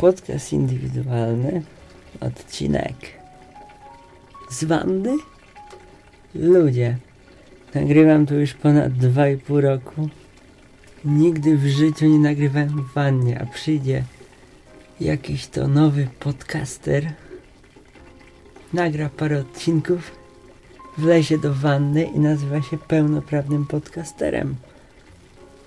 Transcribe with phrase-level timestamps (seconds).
[0.00, 1.62] podcast indywidualny,
[2.20, 2.94] odcinek
[4.50, 5.16] z wanny.
[6.34, 6.96] Ludzie,
[7.74, 10.08] nagrywam tu już ponad 2,5 roku.
[11.04, 14.04] Nigdy w życiu nie nagrywałem w wannie, a przyjdzie
[15.00, 17.12] jakiś to nowy podcaster,
[18.72, 20.12] nagra parę odcinków,
[20.98, 24.56] wlezie do wanny i nazywa się pełnoprawnym podcasterem.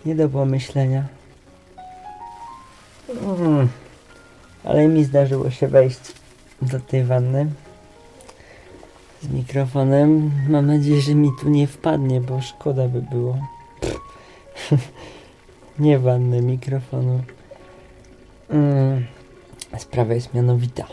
[0.05, 1.03] Nie do pomyślenia.
[3.39, 3.67] Mm.
[4.63, 5.99] Ale mi zdarzyło się wejść
[6.61, 7.51] do tej wanny
[9.21, 10.31] z mikrofonem.
[10.49, 13.37] Mam nadzieję, że mi tu nie wpadnie, bo szkoda by było.
[15.79, 17.23] nie wanny mikrofonu.
[18.49, 19.05] Mm.
[19.77, 20.87] Sprawa jest mianowita.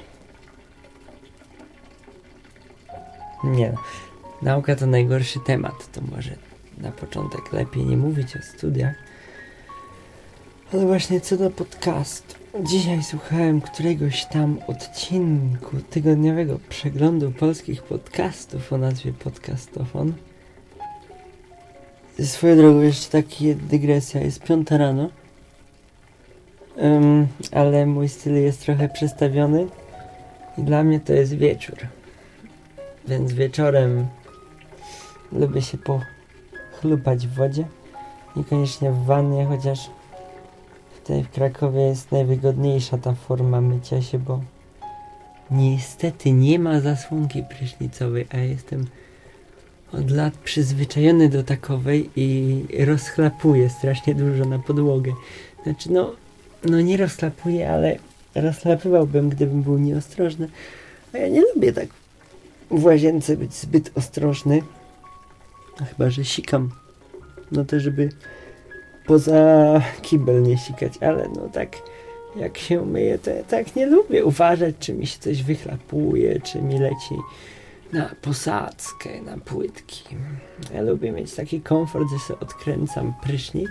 [3.44, 3.78] Nie no.
[4.42, 5.92] Nauka to najgorszy temat.
[5.92, 6.30] To może
[6.78, 9.09] na początek lepiej nie mówić o studiach.
[10.72, 12.34] Ale właśnie co do podcastu.
[12.60, 20.12] Dzisiaj słuchałem któregoś tam odcinku tygodniowego przeglądu polskich podcastów o nazwie Podcastofon.
[22.24, 25.08] Swoją drogą jeszcze taka dygresja, jest piąta rano.
[26.76, 29.66] Um, ale mój styl jest trochę przestawiony
[30.58, 31.78] i dla mnie to jest wieczór.
[33.08, 34.06] Więc wieczorem
[35.32, 37.64] lubię się pochlupać w wodzie.
[38.36, 39.90] Niekoniecznie w wannie, chociaż
[41.02, 44.40] Tutaj w Krakowie jest najwygodniejsza ta forma mycia się, bo
[45.50, 48.86] niestety nie ma zasłonki prysznicowej, a jestem
[49.92, 55.12] od lat przyzwyczajony do takowej i rozchlapuję strasznie dużo na podłogę.
[55.62, 56.12] Znaczy, no,
[56.64, 57.98] no nie rozchlapuję, ale
[58.34, 60.48] rozchlapywałbym, gdybym był nieostrożny.
[61.12, 61.88] A ja nie lubię tak
[62.70, 64.62] w łazience być zbyt ostrożny.
[65.88, 66.70] Chyba, że sikam.
[67.52, 68.08] No to, żeby
[69.06, 71.76] poza kibel nie sikać, ale no tak
[72.36, 76.62] jak się myję, to ja tak nie lubię uważać, czy mi się coś wychlapuje, czy
[76.62, 77.14] mi leci
[77.92, 80.04] na posadzkę, na płytki.
[80.74, 83.70] Ja lubię mieć taki komfort, że sobie odkręcam prysznic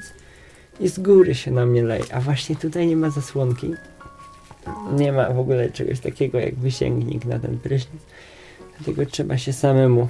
[0.79, 2.03] i z góry się na mnie leje.
[2.13, 3.73] A właśnie tutaj nie ma zasłonki.
[4.93, 8.01] Nie ma w ogóle czegoś takiego jak wysięgnik na ten prysznic.
[8.77, 10.07] Dlatego trzeba się samemu,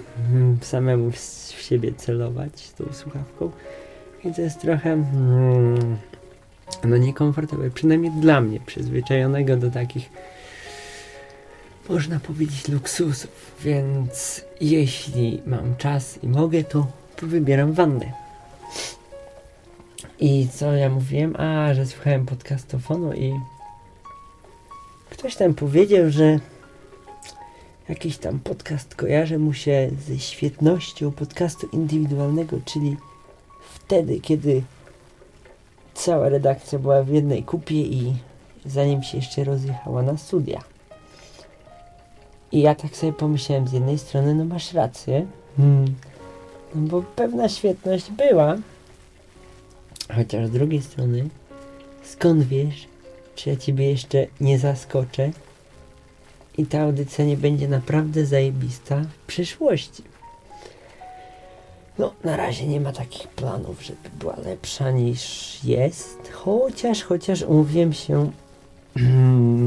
[0.62, 3.52] samemu w siebie celować tą słuchawką.
[4.24, 5.98] I to jest trochę mm,
[6.84, 10.10] no niekomfortowe, przynajmniej dla mnie, przyzwyczajonego do takich
[11.90, 16.88] można powiedzieć luksusów, więc jeśli mam czas i mogę, to,
[17.22, 18.14] wybieram wannę.
[20.20, 21.36] I co ja mówiłem?
[21.36, 23.34] A, że słuchałem podcastofonu i
[25.10, 26.40] ktoś tam powiedział, że
[27.90, 32.98] jakiś tam podcast kojarzy mu się ze świetnością podcastu indywidualnego, czyli
[33.90, 34.64] wtedy, kiedy
[35.94, 38.14] cała redakcja była w jednej kupie i
[38.66, 40.60] zanim się jeszcze rozjechała na studia.
[42.52, 45.26] I ja tak sobie pomyślałem z jednej strony, no masz rację,
[45.58, 45.96] hmm.
[46.76, 48.58] no bo pewna świetność była,
[50.16, 51.30] chociaż z drugiej strony,
[52.04, 52.88] skąd wiesz,
[53.36, 55.32] czy ja ciebie jeszcze nie zaskoczę
[56.58, 60.04] i ta audycja nie będzie naprawdę zajebista w przyszłości.
[62.00, 66.32] No, na razie nie ma takich planów, żeby była lepsza niż jest.
[66.32, 68.32] Chociaż, chociaż umówiłem się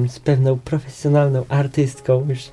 [0.08, 2.26] z pewną profesjonalną artystką.
[2.28, 2.50] Już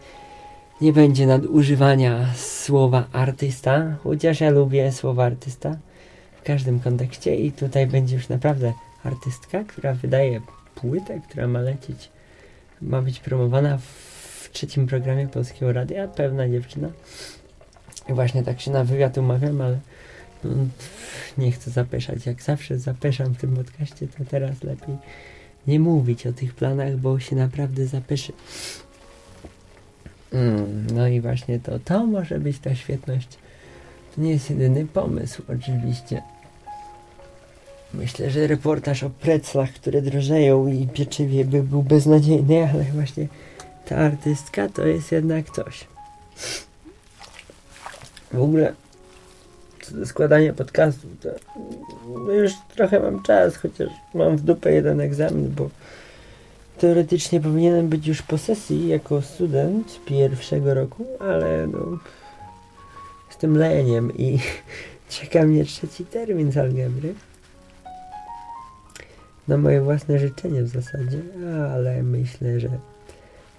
[0.82, 5.78] nie będzie nadużywania słowa artysta, chociaż ja lubię słowo artysta
[6.42, 8.74] w każdym kontekście i tutaj będzie już naprawdę
[9.04, 10.42] artystka, która wydaje
[10.76, 12.10] płytę, która ma lecieć,
[12.82, 16.90] ma być promowana w trzecim programie Polskiego Radia, pewna dziewczyna
[18.10, 19.80] właśnie tak się na wywiad umawiam, ale
[20.44, 20.52] no,
[21.38, 22.26] nie chcę zapeszać.
[22.26, 24.96] Jak zawsze zapeszam w tym podcaście, to teraz lepiej
[25.68, 28.34] nie mówić o tych planach, bo się naprawdę zapeszy.
[30.34, 33.38] Mm, no i właśnie to, to może być ta świetność.
[34.16, 36.22] To nie jest jedyny pomysł, oczywiście.
[37.94, 43.28] Myślę, że reportaż o preclach, które drożeją i pieczywie by był beznadziejny, ale właśnie
[43.86, 45.88] ta artystka to jest jednak coś.
[48.34, 48.74] W ogóle
[50.06, 51.30] składania podcastu, to
[52.26, 55.70] no już trochę mam czas, chociaż mam w dupę jeden egzamin, bo
[56.78, 62.00] teoretycznie powinienem być już po sesji jako student pierwszego roku, ale no
[63.28, 64.40] jestem leniem i
[65.10, 67.14] czeka mnie trzeci termin z algebry.
[69.48, 71.22] Na moje własne życzenie w zasadzie,
[71.74, 72.70] ale myślę, że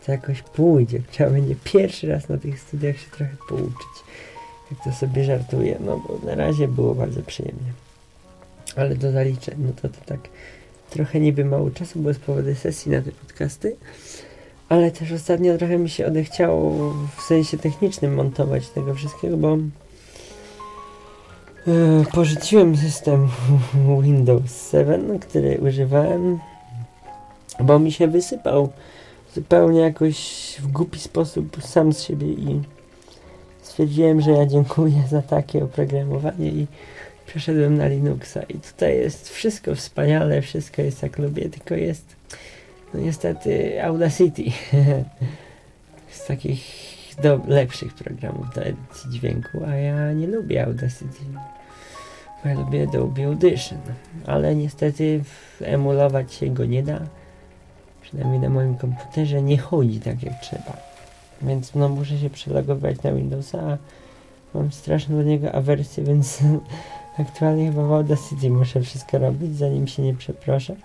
[0.06, 1.02] to jakoś pójdzie.
[1.10, 4.04] Trzeba będzie pierwszy raz na tych studiach się trochę pouczyć
[4.70, 7.72] jak to sobie żartuję, no bo na razie było bardzo przyjemnie.
[8.76, 10.20] Ale do zaliczeń, no to to tak
[10.90, 13.76] trochę niby mało czasu było z powodu sesji na te podcasty,
[14.68, 19.58] ale też ostatnio trochę mi się odechciało w sensie technicznym montować tego wszystkiego, bo e,
[22.12, 23.28] porzuciłem system
[24.02, 26.38] Windows 7, który używałem,
[27.60, 28.68] bo mi się wysypał
[29.34, 30.16] zupełnie jakoś
[30.60, 32.60] w głupi sposób sam z siebie i
[33.70, 36.66] stwierdziłem, że ja dziękuję za takie oprogramowanie i
[37.26, 42.16] przeszedłem na Linuxa i tutaj jest wszystko wspaniale, wszystko jest jak lubię, tylko jest
[42.94, 44.42] no niestety Audacity
[46.10, 46.64] z takich
[47.22, 51.24] do, lepszych programów do edycji dźwięku, a ja nie lubię Audacity.
[52.44, 53.78] Ja lubię Dolby Audition,
[54.26, 55.20] ale niestety
[55.60, 57.00] emulować się go nie da.
[58.02, 60.89] Przynajmniej na moim komputerze nie chodzi tak jak trzeba.
[61.42, 63.78] Więc no muszę się przelogować na Windowsa,
[64.54, 66.38] mam straszną do niego awersję, więc
[67.18, 70.76] aktualnie chyba w Audacity muszę wszystko robić, zanim się nie przeproszę.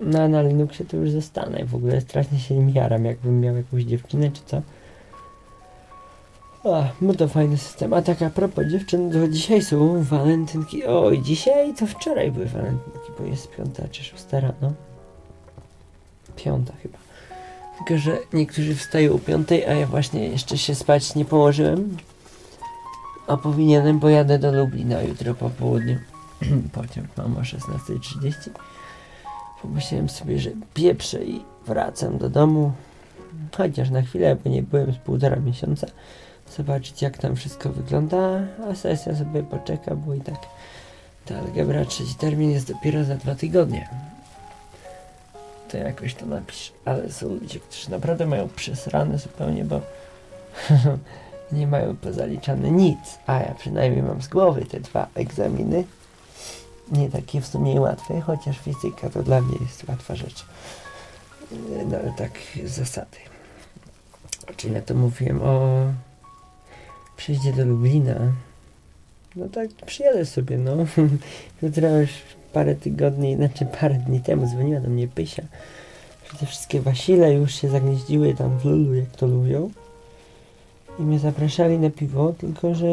[0.00, 1.64] No a na Linuxie to już zostanę.
[1.64, 4.62] W ogóle strasznie się nim jaram, jakbym miał jakąś dziewczynę czy co.
[6.64, 7.92] O, no to fajny system.
[7.92, 10.84] A tak a propos dziewczyn, to dzisiaj są walentynki.
[10.84, 14.72] Oj, dzisiaj to wczoraj były walentynki, bo jest piąta czy szósta rano.
[16.36, 17.05] Piąta chyba.
[17.76, 21.96] Tylko, że niektórzy wstają o piątej, a ja właśnie jeszcze się spać nie położyłem.
[23.26, 25.98] A powinienem, bo jadę do Lublina jutro po południu.
[26.72, 28.50] Pociąg mam o 16.30.
[29.62, 32.72] Pomyślałem sobie, że pieprzę i wracam do domu.
[33.56, 35.86] Chociaż na chwilę, bo nie byłem z półtora miesiąca.
[36.56, 38.40] Zobaczyć jak tam wszystko wygląda,
[38.70, 40.38] a sesja sobie poczeka, bo i tak
[41.24, 43.88] ta algebra trzeci termin jest dopiero za dwa tygodnie.
[45.68, 46.72] To jakoś to napiszę.
[46.84, 49.80] Ale są ludzie, którzy naprawdę mają przesrane zupełnie, bo
[51.52, 53.18] nie mają pozaliczane nic.
[53.26, 55.84] A ja przynajmniej mam z głowy te dwa egzaminy
[56.92, 60.44] nie takie w sumie łatwe, chociaż fizyka to dla mnie jest łatwa rzecz.
[61.90, 62.32] No ale tak
[62.64, 63.16] zasady.
[64.56, 65.86] Czyli ja to mówiłem o
[67.16, 68.14] przyjdzie do Lublina.
[69.36, 70.72] No tak, przyjadę sobie, no.
[71.62, 72.10] Jutro już
[72.56, 75.42] parę tygodni, znaczy parę dni temu dzwoniła do mnie Pysia,
[76.32, 79.70] że te wszystkie Wasile już się zagnieździły tam w Lulu, jak to lubią.
[80.98, 82.86] I mnie zapraszali na piwo, tylko że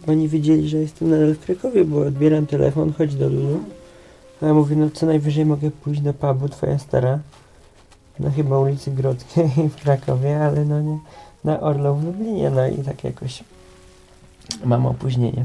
[0.00, 3.60] Chyba nie wiedzieli, że jestem nadal w Krakowie, bo odbieram telefon, chodź do Lulu.
[4.42, 7.18] A ja mówię, no co najwyżej mogę pójść do pubu, twoja stara.
[8.18, 10.98] No chyba ulicy Grodzkiej w Krakowie, ale no nie.
[11.44, 13.44] Na Orlo w Lublinie, no i tak jakoś
[14.64, 15.44] mam opóźnienie.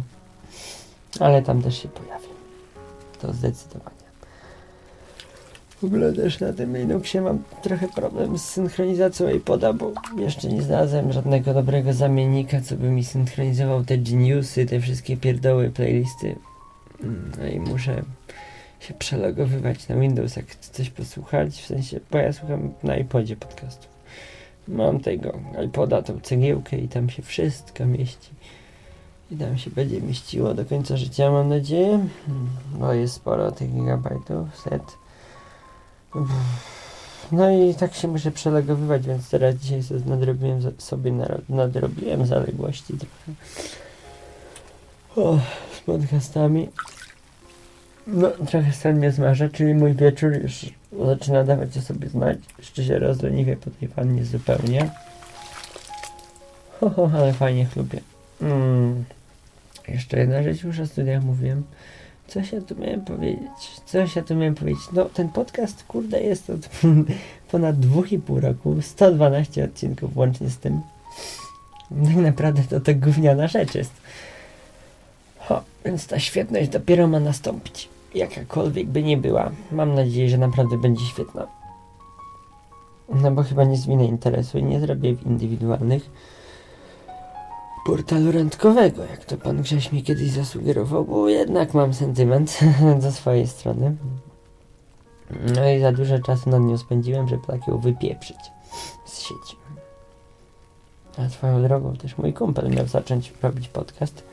[1.20, 2.37] Ale tam też się pojawi.
[3.22, 4.08] To zdecydowanie.
[5.82, 10.62] W ogóle też na tym Linuxie mam trochę problem z synchronizacją iPoda, bo jeszcze nie
[10.62, 16.36] znalazłem żadnego dobrego zamiennika, co by mi synchronizował te geniusy, te wszystkie pierdoły, playlisty.
[17.38, 18.04] No i muszę
[18.80, 23.98] się przelogowywać na Windows, jak coś posłuchać, w sensie, bo ja słucham na iPodzie podcastów.
[24.68, 28.30] Mam tego iPoda, tą cegiełkę i tam się wszystko mieści.
[29.32, 32.08] I tam się będzie mieściło do końca życia, mam nadzieję,
[32.74, 34.84] bo jest sporo tych gigabajtów, set.
[37.32, 41.12] No i tak się muszę przelegowywać, więc teraz dzisiaj sobie nadrobiłem, sobie
[41.50, 43.32] nadrobiłem zaległości trochę.
[45.16, 45.40] O,
[45.78, 46.70] z podcastami.
[48.08, 50.66] No, trochę sen mnie zmarza, czyli mój wieczór już
[51.06, 52.38] zaczyna dawać o sobie znać.
[52.58, 54.90] Jeszcze się rozleniwie po tej pannie zupełnie.
[56.80, 58.00] Ho, ho, ale fajnie chlubię.
[58.42, 59.04] Mm.
[59.88, 61.64] Jeszcze jedna rzecz, już o studiach mówiłem.
[62.28, 63.82] Coś ja tu miałem powiedzieć?
[63.86, 64.84] Coś ja tu miałem powiedzieć?
[64.94, 66.70] No, ten podcast, kurde, jest od
[67.52, 70.82] ponad 2,5 roku, 112 odcinków łącznie z tym.
[71.92, 73.92] I naprawdę to to gówniana rzecz jest.
[75.40, 77.90] Ho, więc ta świetność dopiero ma nastąpić.
[78.16, 79.52] Jakakolwiek by nie była.
[79.72, 81.48] Mam nadzieję, że naprawdę będzie świetna.
[83.10, 86.10] No bo chyba nie zwinę interesu i nie zrobię w indywidualnych
[87.88, 92.60] portalu randkowego, jak to pan Grześ mi kiedyś zasugerował, bo jednak mam sentyment
[93.04, 93.96] do swojej strony.
[95.56, 98.38] No i za dużo czasu nad nią spędziłem, żeby tak ją wypieprzyć
[99.06, 99.56] z sieci.
[101.18, 104.24] A swoją drogą też mój kumpel miał zacząć robić podcast.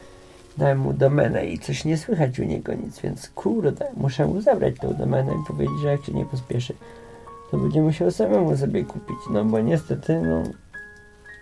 [0.58, 4.75] Dałem mu domenę i coś nie słychać u niego nic, więc kurde, muszę mu zabrać
[4.80, 6.75] tą domenę i powiedzieć, że jak się nie pospieszy,
[7.50, 10.42] to będzie musiał samemu sobie kupić, no bo niestety, no,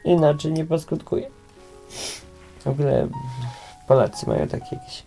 [0.04, 1.41] inaczej nie poskutkuje.
[2.60, 3.08] W ogóle
[3.88, 5.02] Polacy mają takie jakieś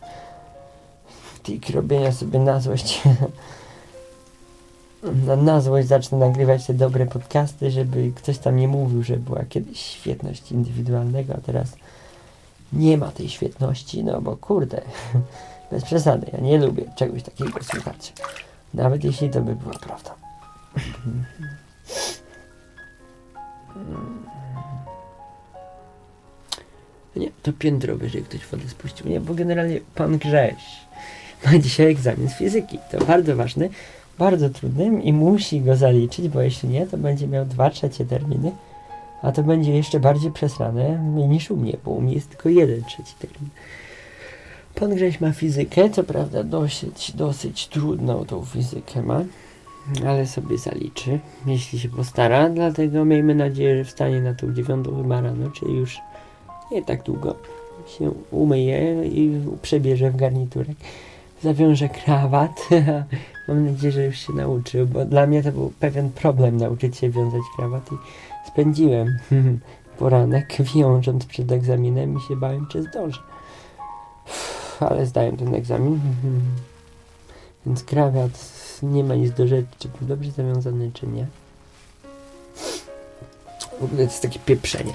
[1.43, 3.01] tik robienia sobie na złość.
[5.27, 9.43] na, na złość zacznę nagrywać te dobre podcasty, żeby ktoś tam nie mówił, że była
[9.49, 11.67] kiedyś świetność indywidualnego, a teraz
[12.73, 14.81] nie ma tej świetności, no bo kurde,
[15.71, 18.13] Bez przesady, ja nie lubię czegoś takiego słuchać.
[18.73, 20.15] Nawet jeśli to by była prawda.
[27.15, 29.07] Nie, to piętro wyżej ktoś wodę spuścił.
[29.09, 30.85] Nie, bo generalnie pan Grześ
[31.45, 32.79] ma dzisiaj egzamin z fizyki.
[32.91, 33.69] To bardzo ważny,
[34.19, 38.51] bardzo trudny i musi go zaliczyć, bo jeśli nie, to będzie miał dwa trzecie terminy,
[39.21, 42.83] a to będzie jeszcze bardziej przesrane niż u mnie, bo u mnie jest tylko jeden
[42.83, 43.49] trzeci termin.
[44.75, 49.21] Pan Grześ ma fizykę, co prawda dosyć, dosyć trudną tą fizykę ma,
[50.07, 55.23] ale sobie zaliczy, jeśli się postara, dlatego miejmy nadzieję, że wstanie na tą dziewiątą chyba
[55.53, 55.99] czyli już
[56.71, 57.35] nie tak długo
[57.87, 60.77] się umyje i przebierze w garniturek.
[61.43, 62.69] Zawiąże krawat.
[63.47, 67.09] Mam nadzieję, że już się nauczył, bo dla mnie to był pewien problem nauczyć się
[67.09, 67.95] wiązać krawat i
[68.47, 69.17] spędziłem
[69.99, 73.19] poranek wiążąc przed egzaminem i się bałem, czy zdążę.
[74.79, 75.99] Ale zdałem ten egzamin.
[77.65, 78.31] Więc krawat
[78.83, 81.27] nie ma nic do rzeczy, czy był dobrze zawiązany, czy nie.
[83.79, 84.93] W ogóle to jest takie pieprzenie.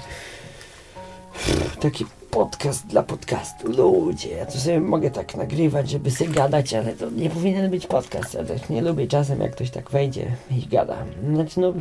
[1.79, 3.71] Taki podcast dla podcastu.
[3.71, 7.87] Ludzie, ja to sobie mogę tak nagrywać, żeby sobie gadać, ale to nie powinien być
[7.87, 8.33] podcast.
[8.33, 10.97] Ja też nie lubię czasem, jak ktoś tak wejdzie i gada.
[11.33, 11.73] Znaczy, no,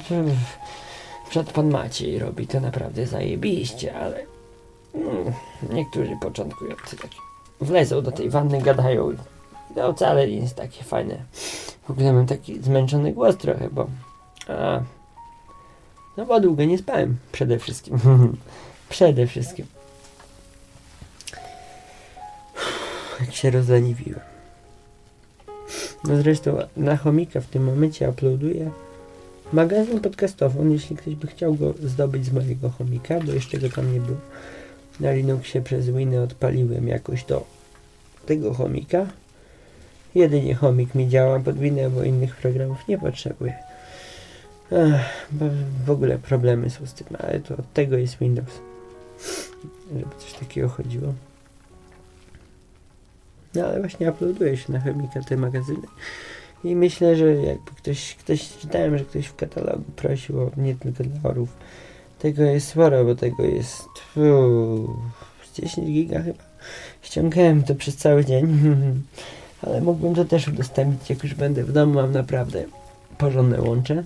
[1.31, 4.25] przed pan Maciej robi to naprawdę zajebiście, ale
[4.95, 5.33] mm,
[5.73, 7.11] niektórzy początkujący tak
[7.61, 9.17] wlezą do tej wanny, gadają
[9.75, 11.23] to wcale nie jest takie fajne.
[11.87, 13.87] W ogóle mam taki zmęczony głos trochę, bo
[14.49, 14.81] a,
[16.17, 17.99] no bo długo nie spałem przede wszystkim.
[18.91, 19.67] przede wszystkim.
[23.21, 24.21] Jak się rozleniwiłem.
[26.05, 28.71] No zresztą na chomika w tym momencie uploaduję
[29.53, 33.93] magazyn podcastowy, jeśli ktoś by chciał go zdobyć z mojego chomika, bo jeszcze go tam
[33.93, 34.19] nie było.
[35.01, 37.47] Na Linuxie przez Winy odpaliłem jakoś do
[38.27, 39.07] tego chomika.
[40.15, 43.55] Jedynie chomik mi działa pod Winę, bo innych programów nie potrzebuję.
[45.31, 45.47] Bo
[45.87, 48.70] w ogóle problemy są z tym, ale to od tego jest Windows.
[49.93, 51.15] Żeby coś takiego chodziło.
[53.55, 55.87] No ale właśnie uploaduje się na chomika te magazyny.
[56.65, 61.05] I myślę, że jakby ktoś, ktoś czytałem, że ktoś w katalogu prosił o nie tylko
[61.05, 61.49] dla orów.
[62.19, 64.97] Tego jest sporo, bo tego jest uu,
[65.55, 66.43] 10 giga chyba.
[67.03, 68.59] Ściągałem to przez cały dzień.
[69.63, 71.95] Ale mógłbym to też udostępnić, jak już będę w domu.
[71.95, 72.65] Mam naprawdę
[73.19, 74.05] porządne łącze.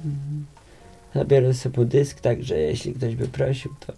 [1.14, 3.92] Zabiorę sobie dysk, także jeśli ktoś by prosił, to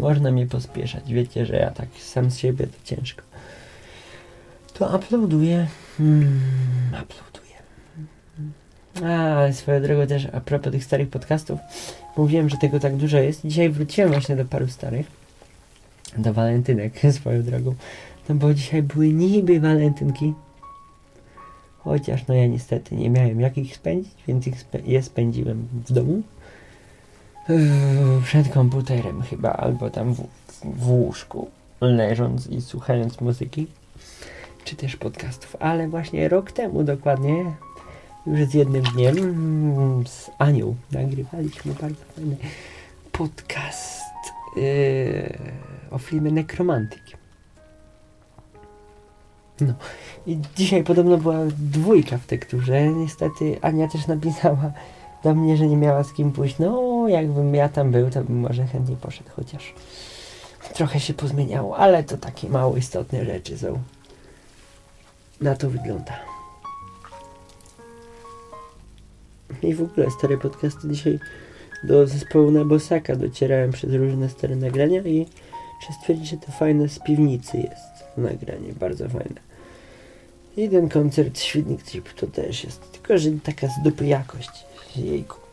[0.00, 1.12] można mnie pospieszać.
[1.12, 3.22] Wiecie, że ja tak sam z siebie to ciężko.
[4.74, 5.66] To uploaduję.
[5.98, 6.40] Hmm.
[9.04, 11.58] A, swoją drogą też a propos tych starych podcastów,
[12.16, 13.40] mówiłem, że tego tak dużo jest.
[13.44, 15.06] Dzisiaj wróciłem właśnie do paru starych.
[16.18, 17.74] Do walentynek swoją drogą.
[18.28, 20.34] No bo dzisiaj były niby walentynki.
[21.78, 25.92] Chociaż no ja niestety nie miałem jak ich spędzić, więc ich spe je spędziłem w
[25.92, 26.22] domu.
[28.24, 30.26] Przed komputerem chyba, albo tam w,
[30.64, 33.66] w łóżku, leżąc i słuchając muzyki,
[34.64, 35.56] czy też podcastów.
[35.60, 37.44] Ale właśnie rok temu dokładnie
[38.26, 39.16] już z jednym dniem
[40.06, 42.36] z Anią nagrywaliśmy bardzo fajny
[43.12, 44.00] podcast
[44.56, 45.38] yy,
[45.90, 47.02] o filmie Necromantic.
[49.60, 49.74] No
[50.26, 52.88] i dzisiaj podobno była dwójka w tekturze.
[52.88, 54.72] Niestety Ania też napisała
[55.24, 56.58] do mnie, że nie miała z kim pójść.
[56.58, 59.74] No, jakbym ja tam był, to bym może chętnie poszedł, chociaż
[60.74, 63.78] trochę się pozmieniało, ale to takie mało istotne rzeczy są.
[65.40, 66.18] Na to wygląda.
[69.62, 71.18] I w ogóle stare podcasty dzisiaj
[71.84, 75.26] do zespołu na Bosaka docierałem przez różne stare nagrania i
[75.80, 79.40] trzeba stwierdzić, że to fajne z piwnicy jest nagranie, bardzo fajne.
[80.56, 84.50] I ten koncert Świdnik Trip to też jest, tylko że taka z dupy jakość,
[84.96, 85.49] jejku.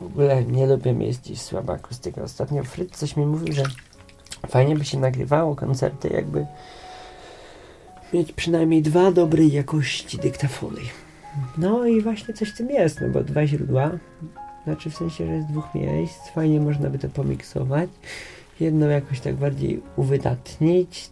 [0.00, 2.22] W ogóle nie lubię miejsc, gdzie słaba akustyka.
[2.22, 3.62] Ostatnio Fryt coś mi mówił, że
[4.48, 6.46] fajnie by się nagrywało koncerty, jakby
[8.12, 10.80] mieć przynajmniej dwa dobrej jakości dyktafony.
[11.58, 13.90] No i właśnie coś w tym jest, no bo dwa źródła,
[14.64, 17.90] znaczy w sensie, że jest dwóch miejsc, fajnie można by to pomiksować,
[18.60, 21.10] jedno jakoś tak bardziej uwydatnić,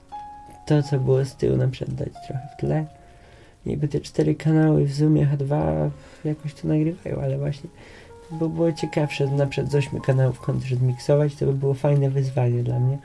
[0.67, 2.87] to co było z tyłu na przykład dać trochę w tle.
[3.67, 5.91] Niby te cztery kanały w Zoomie H2
[6.25, 7.71] jakoś to nagrywają, ale właśnie
[8.33, 12.63] by było ciekawsze na przykład z ośmiu kanałów koncert miksować, to by było fajne wyzwanie
[12.63, 12.99] dla mnie.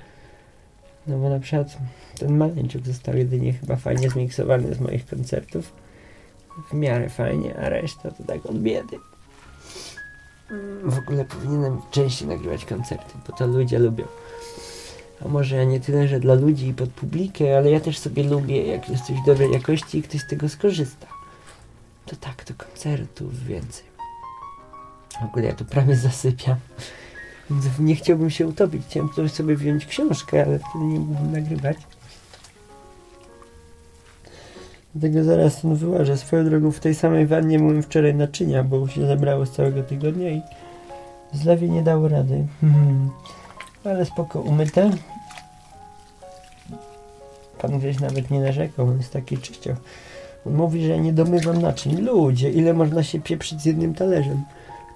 [1.08, 1.78] No bo na przykład
[2.20, 5.74] ten maleńczuk został jedynie chyba fajnie zmiksowany z moich koncertów
[6.70, 8.98] w miarę fajnie, a reszta to tak od biedy.
[10.84, 14.06] W ogóle powinienem częściej nagrywać koncerty, bo to ludzie lubią.
[15.26, 18.24] A może ja nie tyle, że dla ludzi i pod publikę, ale ja też sobie
[18.24, 21.08] lubię, jak jest coś dobrej jakości i ktoś z tego skorzysta.
[22.06, 23.97] To tak, do koncertów więcej.
[25.22, 26.56] W ogóle ja tu prawie zasypiam.
[27.80, 28.84] Nie chciałbym się utopić.
[28.88, 31.78] Chciałem sobie wziąć książkę, ale wtedy nie mógłbym nagrywać.
[34.96, 36.18] Dlatego zaraz on wyłażę.
[36.18, 40.30] Swoją drogą w tej samej wannie myłem wczoraj naczynia, bo się zebrało z całego tygodnia
[40.30, 40.42] i
[41.34, 42.48] zlewie nie dało rady.
[42.62, 43.10] Hmm.
[43.84, 44.92] Ale spoko, umyte.
[47.62, 49.76] Pan gdzieś nawet nie narzekał, on jest taki czyścio.
[50.46, 51.98] On mówi, że nie domywam naczyń.
[52.02, 54.44] Ludzie, ile można się pieprzyć z jednym talerzem?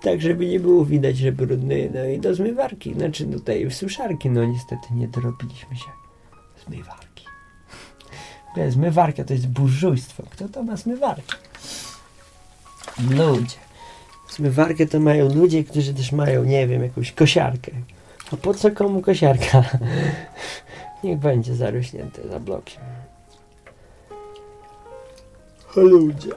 [0.01, 1.91] Tak, żeby nie było widać, że brudny.
[1.93, 4.29] No i do zmywarki, znaczy tutaj w suszarki.
[4.29, 5.89] No niestety nie dorobiliśmy się.
[6.65, 7.11] Zmywarki.
[8.51, 10.23] Ogóle Zmywarka to jest burżujstwo.
[10.29, 11.35] Kto to ma zmywarkę?
[13.09, 13.57] Ludzie.
[14.29, 17.71] Zmywarkę to mają ludzie, którzy też mają, nie wiem, jakąś kosiarkę.
[18.33, 19.63] A po co komu kosiarka?
[21.03, 22.81] Niech będzie zarośnięte za blokiem.
[25.75, 26.29] Ludzie.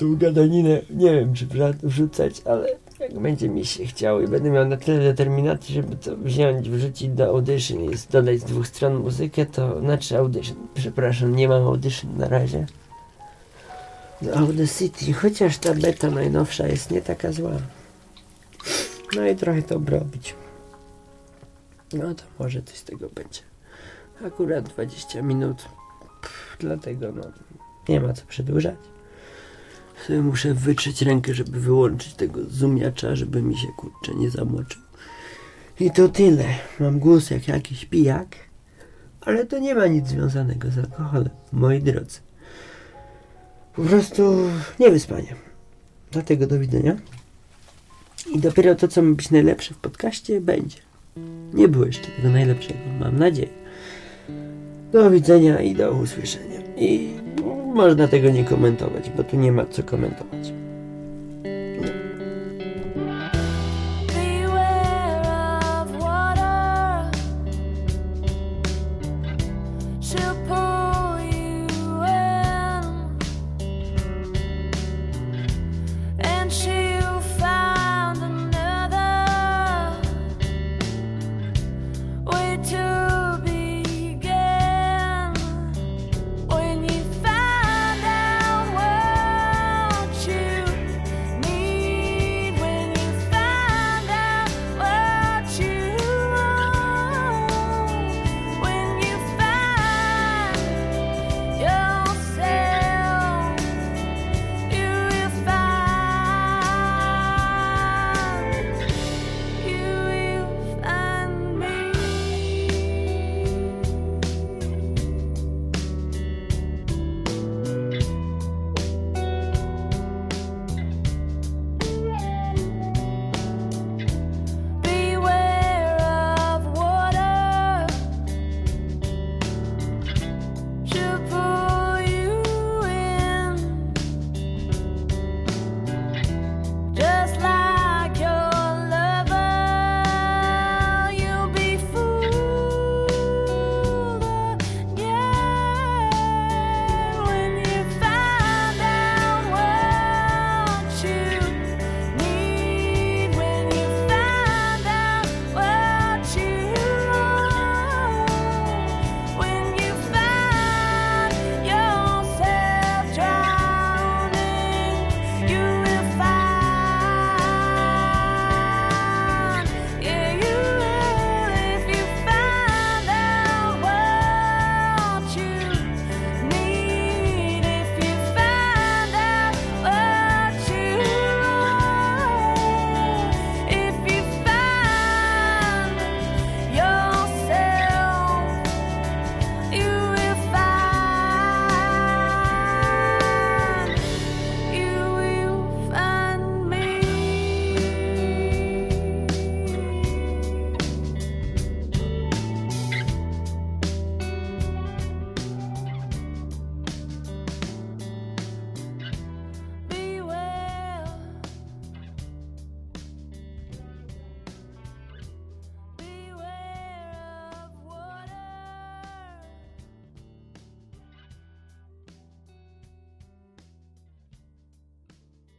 [0.00, 1.46] Tą gadaninę nie wiem, czy
[1.82, 2.68] wrzucać, ale
[3.00, 7.08] jak będzie mi się chciało i będę miał na tyle determinacji, żeby to wziąć, wrzucić
[7.08, 10.56] do audition i dodać z dwóch stron muzykę, to znaczy audition.
[10.74, 12.66] Przepraszam, nie mam audition na razie.
[14.22, 17.52] Do Audacity, chociaż ta beta najnowsza jest nie taka zła.
[19.16, 20.34] No i trochę to obrobić.
[21.92, 23.40] No to może coś z tego będzie.
[24.26, 25.56] Akurat 20 minut.
[26.20, 27.22] Pff, dlatego no
[27.88, 28.89] nie ma co przedłużać.
[30.06, 34.82] Sobie muszę wytrzeć rękę, żeby wyłączyć tego zoomiacza, żeby mi się kurczę nie zamoczył.
[35.80, 36.44] I to tyle.
[36.80, 38.36] Mam głos jak jakiś pijak,
[39.20, 42.18] ale to nie ma nic związanego z alkoholem, moi drodzy.
[43.76, 44.36] Po prostu
[44.80, 45.34] niewyspanie.
[46.12, 46.96] Dlatego do widzenia.
[48.34, 50.78] I dopiero to, co ma być najlepsze w podcaście, będzie.
[51.54, 53.48] Nie było jeszcze tego najlepszego, mam nadzieję.
[54.92, 56.60] Do widzenia i do usłyszenia.
[56.76, 57.14] I
[57.74, 60.52] można tego nie komentować, bo tu nie ma co komentować.